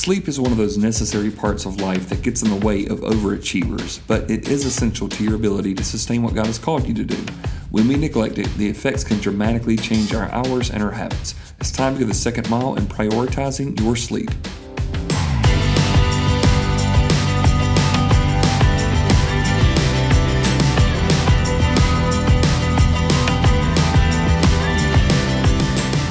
[0.00, 3.00] Sleep is one of those necessary parts of life that gets in the way of
[3.00, 6.94] overachievers, but it is essential to your ability to sustain what God has called you
[6.94, 7.22] to do.
[7.70, 11.34] When we neglect it, the effects can dramatically change our hours and our habits.
[11.60, 14.30] It's time to go the second mile in prioritizing your sleep.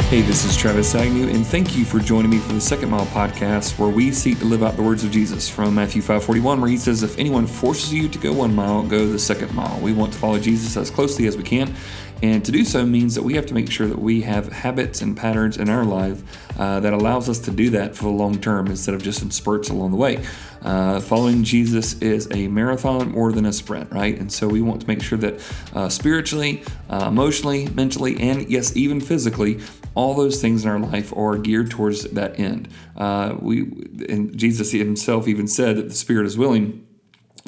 [0.09, 3.05] Hey, this is Travis Agnew, and thank you for joining me for the Second Mile
[3.05, 6.67] podcast, where we seek to live out the words of Jesus from Matthew 5:41, where
[6.67, 9.93] he says, "If anyone forces you to go one mile, go the second mile." We
[9.93, 11.75] want to follow Jesus as closely as we can,
[12.23, 15.03] and to do so means that we have to make sure that we have habits
[15.03, 16.23] and patterns in our life
[16.57, 19.29] uh, that allows us to do that for the long term instead of just in
[19.29, 20.19] spurts along the way.
[20.63, 24.19] Uh, following Jesus is a marathon more than a sprint, right?
[24.19, 25.39] And so we want to make sure that
[25.73, 29.59] uh, spiritually, uh, emotionally, mentally, and yes, even physically,
[29.95, 32.69] all those things in our life are geared towards that end.
[32.95, 33.61] Uh, we
[34.07, 36.85] and Jesus himself even said that the spirit is willing,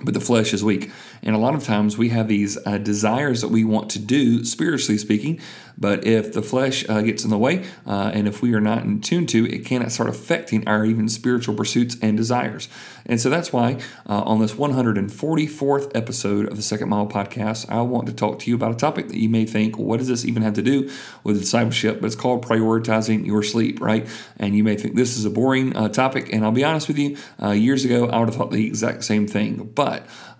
[0.04, 0.92] but the flesh is weak.
[1.24, 4.44] And a lot of times we have these uh, desires that we want to do,
[4.44, 5.40] spiritually speaking,
[5.78, 8.84] but if the flesh uh, gets in the way, uh, and if we are not
[8.84, 12.70] in tune to, it can start affecting our even spiritual pursuits and desires.
[13.08, 17.82] And so that's why uh, on this 144th episode of the Second Mile podcast, I
[17.82, 20.24] want to talk to you about a topic that you may think, what does this
[20.24, 20.90] even have to do
[21.24, 22.00] with discipleship?
[22.00, 24.08] But it's called prioritizing your sleep, right?
[24.38, 26.32] And you may think this is a boring uh, topic.
[26.32, 29.04] And I'll be honest with you, uh, years ago, I would have thought the exact
[29.04, 29.72] same thing.
[29.74, 29.91] But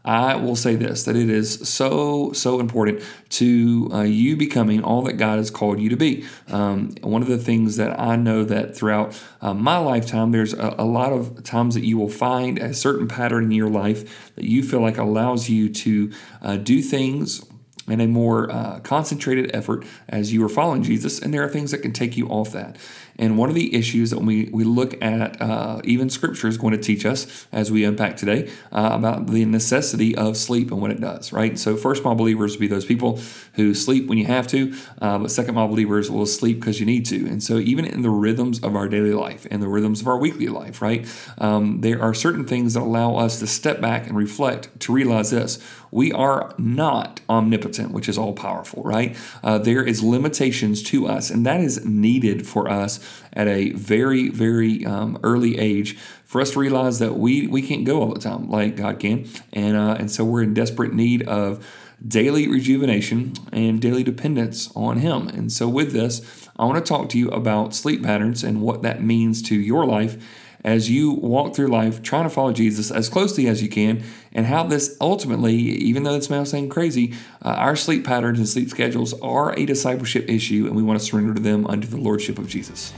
[0.04, 5.04] I will say this that it is so, so important to uh, you becoming all
[5.04, 6.26] that God has called you to be.
[6.48, 10.76] Um, one of the things that I know that throughout uh, my lifetime, there's a,
[10.80, 14.46] a, lot of times that you will find a certain pattern in your life that
[14.46, 17.46] you feel like allows you to uh, do things
[17.88, 21.20] in a more uh, concentrated effort as you are following Jesus.
[21.20, 22.78] And there are things that can take you off that.
[23.22, 26.72] And one of the issues that we, we look at, uh, even Scripture is going
[26.72, 30.90] to teach us as we unpack today uh, about the necessity of sleep and what
[30.90, 31.58] it does, right?
[31.58, 33.20] So, first mile believers will be those people
[33.54, 36.88] who sleep when you have to, uh, but second mile believers will sleep because you
[36.88, 37.28] need to.
[37.28, 40.18] And so, even in the rhythms of our daily life and the rhythms of our
[40.18, 41.08] weekly life, right,
[41.38, 45.30] um, there are certain things that allow us to step back and reflect to realize
[45.30, 45.60] this
[45.92, 49.16] we are not omnipotent, which is all powerful, right?
[49.44, 53.00] Uh, there is limitations to us, and that is needed for us
[53.34, 57.86] at a very, very um, early age for us to realize that we we can't
[57.86, 61.28] go all the time like God can, and uh, and so we're in desperate need
[61.28, 61.66] of
[62.08, 65.28] daily rejuvenation and daily dependence on Him.
[65.28, 68.82] And so with this, I want to talk to you about sleep patterns and what
[68.82, 70.18] that means to your life
[70.64, 74.46] as you walk through life trying to follow Jesus as closely as you can, and
[74.46, 77.14] how this ultimately, even though it smells saying crazy,
[77.44, 81.06] uh, our sleep patterns and sleep schedules are a discipleship issue, and we want to
[81.06, 82.94] surrender to them under the Lordship of Jesus.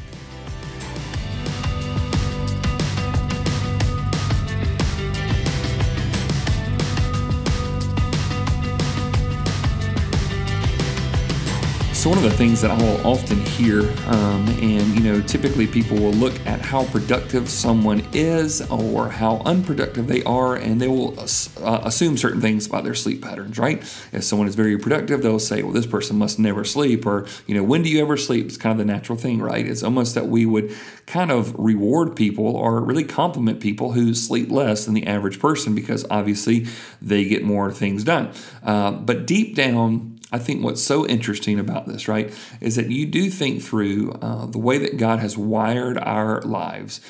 [12.04, 15.66] So one of the things that I will often hear, um, and you know, typically
[15.66, 20.90] people will look at how productive someone is or how unproductive they are, and they
[20.90, 23.58] will uh, assume certain things about their sleep patterns.
[23.58, 23.82] Right?
[24.12, 27.56] If someone is very productive, they'll say, "Well, this person must never sleep," or you
[27.56, 29.66] know, "When do you ever sleep?" It's kind of the natural thing, right?
[29.66, 30.76] It's almost that we would
[31.06, 35.74] kind of reward people or really compliment people who sleep less than the average person
[35.74, 36.68] because obviously
[37.02, 38.34] they get more things done.
[38.62, 43.06] Uh, but deep down I think what's so interesting about this, right, is that you
[43.06, 47.02] do think through uh, the way that God has wired our lives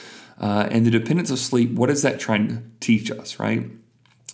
[0.42, 1.72] uh, and the dependence of sleep.
[1.72, 3.72] What is that trying to teach us, right?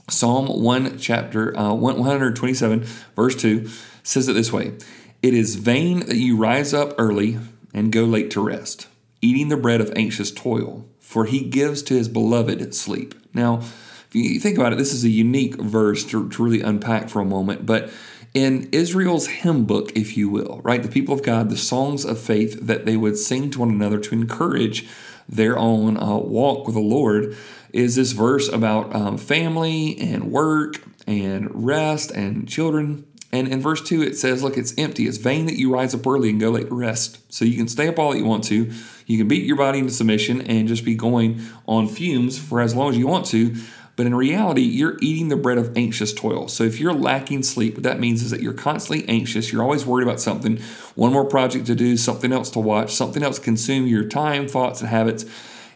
[0.09, 2.79] Psalm 1, chapter uh, 127,
[3.15, 3.69] verse 2
[4.01, 4.73] says it this way
[5.21, 7.37] It is vain that you rise up early
[7.75, 8.87] and go late to rest,
[9.21, 13.13] eating the bread of anxious toil, for he gives to his beloved sleep.
[13.35, 17.09] Now, if you think about it, this is a unique verse to, to really unpack
[17.09, 17.91] for a moment, but
[18.33, 20.83] in Israel's hymn book, if you will, right?
[20.83, 23.99] The people of God, the songs of faith that they would sing to one another
[23.99, 24.87] to encourage
[25.27, 27.35] their own uh, walk with the Lord
[27.71, 33.05] is this verse about um, family and work and rest and children.
[33.31, 35.07] And in verse 2, it says, Look, it's empty.
[35.07, 37.31] It's vain that you rise up early and go late to rest.
[37.31, 38.71] So you can stay up all that you want to.
[39.05, 42.75] You can beat your body into submission and just be going on fumes for as
[42.75, 43.55] long as you want to.
[43.99, 46.47] But in reality, you're eating the bread of anxious toil.
[46.47, 49.51] So if you're lacking sleep, what that means is that you're constantly anxious.
[49.51, 50.57] You're always worried about something,
[50.95, 54.79] one more project to do, something else to watch, something else consume your time, thoughts,
[54.79, 55.25] and habits.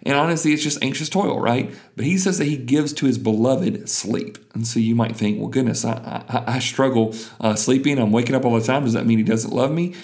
[0.04, 1.76] And honestly, it's just anxious toil, right?
[1.98, 4.38] But he says that he gives to his beloved sleep.
[4.54, 8.00] And so you might think, well, goodness, I, I, I struggle uh, sleeping.
[8.00, 8.86] I'm waking up all the time.
[8.86, 9.96] Does that mean he doesn't love me?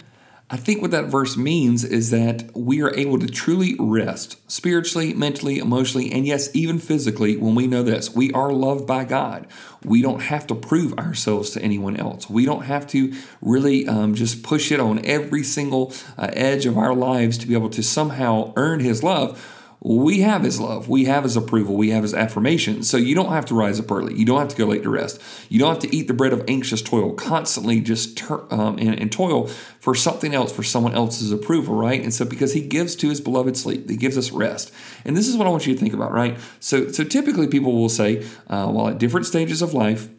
[0.51, 5.13] I think what that verse means is that we are able to truly rest spiritually,
[5.13, 8.15] mentally, emotionally, and yes, even physically when we know this.
[8.15, 9.45] We are loved by God.
[9.85, 12.27] We don't have to prove ourselves to anyone else.
[12.31, 16.79] We don't have to really um, just push it on every single uh, edge of
[16.79, 19.39] our lives to be able to somehow earn His love
[19.81, 20.89] we have his love.
[20.89, 21.77] We have his approval.
[21.77, 22.83] We have his affirmation.
[22.83, 24.13] So you don't have to rise up early.
[24.13, 25.21] You don't have to go late to rest.
[25.47, 28.99] You don't have to eat the bread of anxious toil, constantly just tur- um, and,
[28.99, 29.47] and, toil
[29.79, 32.01] for something else, for someone else's approval, right?
[32.01, 34.73] And so because he gives to his beloved sleep, he gives us rest.
[35.05, 36.37] And this is what I want you to think about, right?
[36.59, 40.09] So, so typically people will say, uh, while at different stages of life,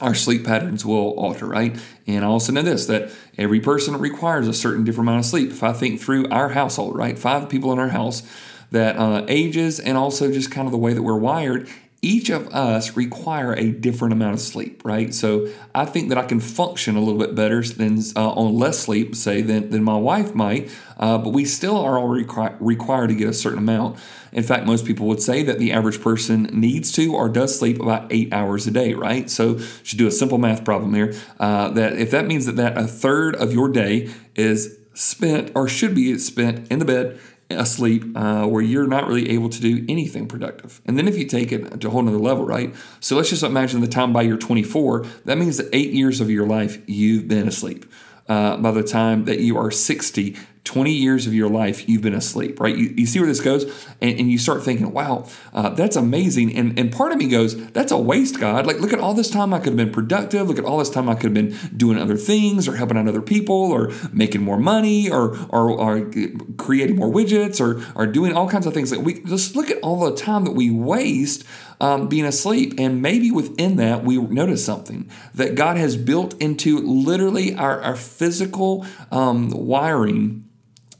[0.00, 1.78] our sleep patterns will alter, right?
[2.06, 5.50] And I also know this that every person requires a certain different amount of sleep.
[5.50, 7.18] If I think through our household, right?
[7.18, 8.22] Five people in our house,
[8.70, 11.68] that uh, ages and also just kind of the way that we're wired,
[12.02, 15.12] each of us require a different amount of sleep, right?
[15.12, 18.78] So I think that I can function a little bit better than uh, on less
[18.78, 23.08] sleep, say, than, than my wife might, uh, but we still are all requ- required
[23.08, 23.98] to get a certain amount.
[24.32, 27.80] In fact, most people would say that the average person needs to or does sleep
[27.80, 29.28] about eight hours a day, right?
[29.28, 31.14] So should do a simple math problem here.
[31.38, 35.68] Uh, that if that means that, that a third of your day is spent or
[35.68, 37.18] should be spent in the bed
[37.50, 40.80] asleep uh, where you're not really able to do anything productive.
[40.86, 42.74] And then if you take it to a whole nother level, right?
[43.00, 46.30] So let's just imagine the time by you're 24, that means that eight years of
[46.30, 47.86] your life you've been asleep.
[48.28, 52.14] Uh, by the time that you are 60, 20 years of your life you've been
[52.14, 52.76] asleep, right?
[52.76, 53.64] You, you see where this goes?
[54.00, 56.54] And, and you start thinking, wow, uh, that's amazing.
[56.56, 58.66] And, and part of me goes, that's a waste, God.
[58.66, 60.48] Like, look at all this time I could have been productive.
[60.48, 63.08] Look at all this time I could have been doing other things or helping out
[63.08, 66.10] other people or making more money or, or, or
[66.58, 68.92] creating more widgets or, or doing all kinds of things.
[68.92, 71.44] Like, we just look at all the time that we waste
[71.80, 72.74] um, being asleep.
[72.78, 77.96] And maybe within that, we notice something that God has built into literally our, our
[77.96, 80.44] physical um, wiring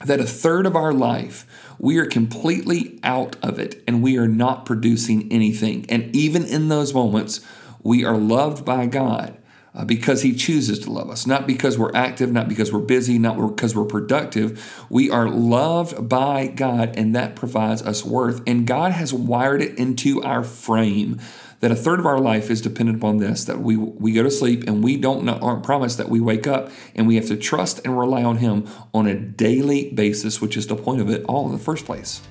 [0.04, 1.46] that a third of our life
[1.80, 5.86] we are completely out of it and we are not producing anything.
[5.88, 7.40] And even in those moments,
[7.82, 9.34] we are loved by God
[9.74, 13.18] uh, because He chooses to love us, not because we're active, not because we're busy,
[13.18, 14.84] not because we're productive.
[14.90, 18.42] We are loved by God, and that provides us worth.
[18.46, 21.18] And God has wired it into our frame
[21.60, 24.30] that a third of our life is dependent upon this that we we go to
[24.30, 27.36] sleep and we don't know, aren't promised that we wake up and we have to
[27.36, 31.24] trust and rely on him on a daily basis which is the point of it
[31.26, 32.22] all in the first place.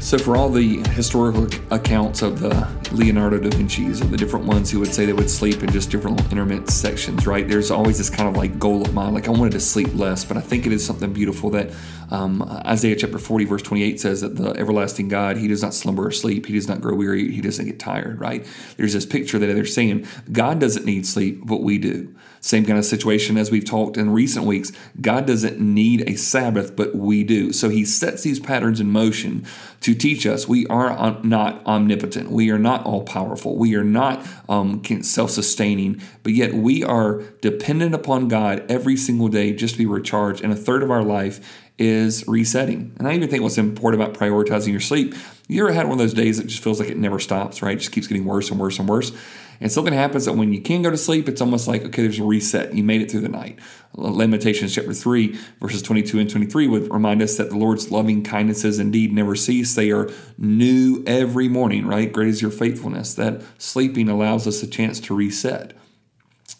[0.00, 4.70] So, for all the historical accounts of the Leonardo da Vinci's, of the different ones
[4.70, 7.46] who would say they would sleep in just different intermittent sections, right?
[7.48, 10.24] There's always this kind of like goal of mine, like I wanted to sleep less,
[10.24, 11.70] but I think it is something beautiful that
[12.10, 16.06] um, Isaiah chapter 40, verse 28 says that the everlasting God, He does not slumber
[16.06, 18.46] or sleep, He does not grow weary, He doesn't get tired, right?
[18.76, 22.14] There's this picture that they're saying God doesn't need sleep, but we do.
[22.40, 24.72] Same kind of situation as we've talked in recent weeks.
[25.00, 27.52] God doesn't need a Sabbath, but we do.
[27.52, 29.44] So He sets these patterns in motion
[29.80, 32.30] to teach us we are not omnipotent.
[32.30, 33.56] We are not all powerful.
[33.56, 39.28] We are not um, self sustaining, but yet we are dependent upon God every single
[39.28, 40.42] day just to be recharged.
[40.42, 41.40] And a third of our life
[41.78, 42.94] is resetting.
[42.98, 45.14] And I even think what's important about prioritizing your sleep,
[45.46, 47.76] you ever had one of those days that just feels like it never stops, right?
[47.76, 49.12] It just keeps getting worse and worse and worse.
[49.60, 52.18] And something happens that when you can go to sleep, it's almost like, okay, there's
[52.18, 52.74] a reset.
[52.74, 53.58] You made it through the night.
[53.94, 58.78] Lamentations chapter 3, verses 22 and 23 would remind us that the Lord's loving kindnesses
[58.78, 59.74] indeed never cease.
[59.74, 62.12] They are new every morning, right?
[62.12, 63.14] Great is your faithfulness.
[63.14, 65.72] That sleeping allows us a chance to reset.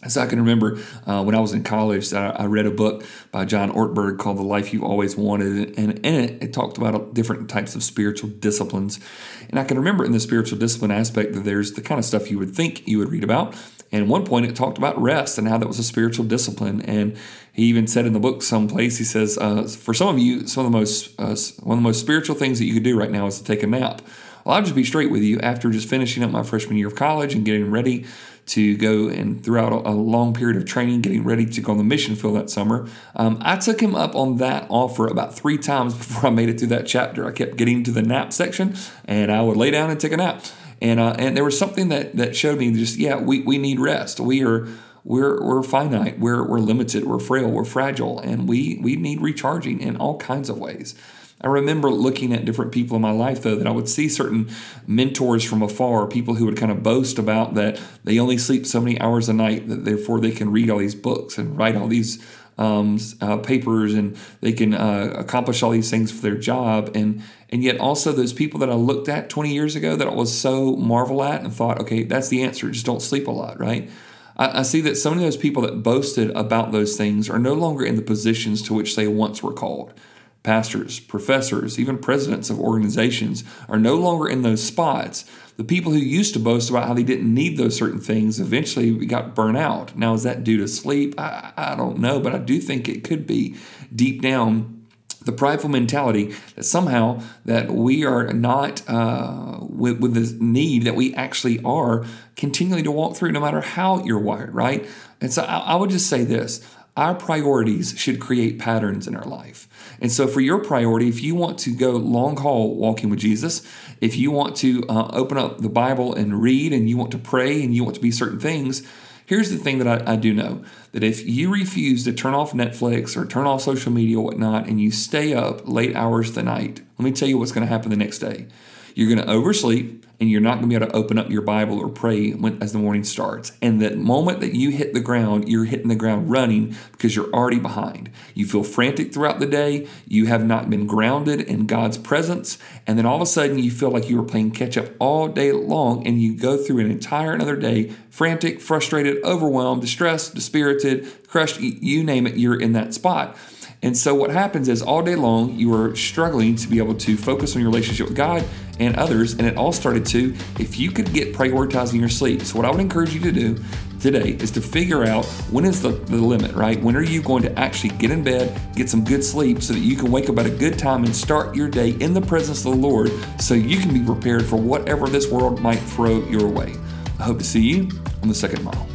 [0.07, 3.03] So I can remember uh, when I was in college, I, I, read a book
[3.31, 7.13] by John Ortberg called "The Life You Always Wanted," and in it, it talked about
[7.13, 9.01] different types of spiritual disciplines.
[9.49, 12.31] And I can remember in the spiritual discipline aspect that there's the kind of stuff
[12.31, 13.55] you would think you would read about.
[13.91, 16.81] And one point, it talked about rest and how that was a spiritual discipline.
[16.83, 17.17] And
[17.51, 20.65] he even said in the book someplace, he says, uh, "For some of you, some
[20.65, 23.11] of the most uh, one of the most spiritual things that you could do right
[23.11, 24.01] now is to take a nap."
[24.45, 25.39] Well, I'll just be straight with you.
[25.41, 28.05] After just finishing up my freshman year of college and getting ready
[28.49, 31.83] to go and throughout a, long period of training, getting ready to go on the
[31.83, 32.87] mission field that summer.
[33.15, 36.57] Um, I took him up on that offer about three times before I made it
[36.57, 37.27] through that chapter.
[37.27, 38.75] I kept getting to the nap section,
[39.05, 40.43] and I would lay down and take a nap.
[40.81, 43.79] And uh, and there was something that that showed me just yeah we we need
[43.79, 44.19] rest.
[44.19, 44.67] We are
[45.03, 46.19] we're we're finite.
[46.19, 47.05] We're we're limited.
[47.05, 47.49] We're frail.
[47.49, 50.95] We're fragile, and we we need recharging in all kinds of ways.
[51.41, 54.49] I remember looking at different people in my life, though, that I would see certain
[54.85, 58.81] mentors from afar, people who would kind of boast about that they only sleep so
[58.81, 61.87] many hours a night, that therefore they can read all these books and write all
[61.87, 62.21] these
[62.57, 66.91] um, uh, papers and they can uh, accomplish all these things for their job.
[66.93, 70.13] And, and yet, also, those people that I looked at 20 years ago that I
[70.13, 73.59] was so marvel at and thought, okay, that's the answer, just don't sleep a lot,
[73.59, 73.89] right?
[74.35, 77.83] I, see that some of those people that boasted about those things are no longer
[77.83, 79.93] in the positions to which they once were called.
[80.41, 85.25] Pastors, professors, even presidents of organizations are no longer in those spots.
[85.57, 89.05] The people who used to boast about how they didn't need those certain things eventually
[89.05, 89.97] got burnt out.
[89.97, 91.19] Now, is that due to sleep?
[91.19, 93.57] I, I don't know, but I do think it could be
[93.93, 94.79] deep down
[95.21, 100.95] the prideful mentality that somehow that we are not uh, with, with the need that
[100.95, 102.05] we actually are
[102.35, 104.87] continually to walk through no matter how you're wired right
[105.19, 106.65] and so I, I would just say this
[106.99, 109.69] our priorities should create patterns in our life.
[110.01, 113.65] And so, for your priority, if you want to go long haul walking with Jesus,
[114.01, 117.17] if you want to uh, open up the Bible and read, and you want to
[117.17, 118.85] pray, and you want to be certain things,
[119.25, 122.51] here's the thing that I, I do know that if you refuse to turn off
[122.51, 126.43] Netflix or turn off social media or whatnot, and you stay up late hours the
[126.43, 128.47] night, let me tell you what's going to happen the next day.
[128.93, 131.41] You're going to oversleep and you're not going to be able to open up your
[131.41, 133.53] Bible or pray when, as the morning starts.
[133.61, 137.31] And the moment that you hit the ground, you're hitting the ground running because you're
[137.33, 138.11] already behind.
[138.33, 139.87] You feel frantic throughout the day.
[140.09, 142.57] You have not been grounded in God's presence.
[142.85, 145.29] And then all of a sudden, you feel like you were playing catch up all
[145.29, 151.07] day long and you go through an entire another day frantic, frustrated, overwhelmed, distressed, dispirited,
[151.29, 153.37] crushed, you name it, you're in that spot.
[153.81, 157.15] And so what happens is all day long you are struggling to be able to
[157.15, 158.43] focus on your relationship with God
[158.79, 159.33] and others.
[159.33, 162.41] And it all started to if you could get prioritizing your sleep.
[162.41, 163.57] So what I would encourage you to do
[164.01, 166.81] today is to figure out when is the, the limit, right?
[166.81, 169.79] When are you going to actually get in bed, get some good sleep so that
[169.79, 172.65] you can wake up at a good time and start your day in the presence
[172.65, 176.47] of the Lord so you can be prepared for whatever this world might throw your
[176.47, 176.75] way.
[177.19, 177.89] I hope to see you
[178.21, 178.87] on the second mile.